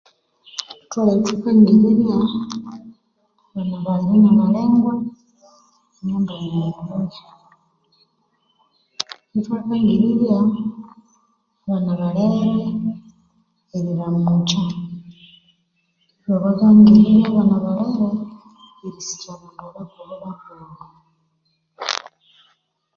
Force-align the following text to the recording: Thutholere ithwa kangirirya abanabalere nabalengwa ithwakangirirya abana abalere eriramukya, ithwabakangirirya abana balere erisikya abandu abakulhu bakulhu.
Thutholere 0.67 1.19
ithwa 1.31 1.41
kangirirya 1.41 2.17
abanabalere 3.53 4.17
nabalengwa 4.33 4.93
ithwakangirirya 9.37 10.37
abana 11.63 11.89
abalere 11.95 12.51
eriramukya, 13.77 14.63
ithwabakangirirya 16.15 17.25
abana 17.31 17.55
balere 17.63 18.07
erisikya 18.85 19.31
abandu 19.35 19.63
abakulhu 19.69 20.15
bakulhu. 20.23 20.83